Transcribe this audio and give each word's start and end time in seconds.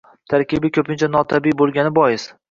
Tarkibi 0.31 0.69
ko‘pincha 0.77 1.09
notabiiy 1.15 1.55
bo‘lgani 1.59 1.93
bois 1.99 2.25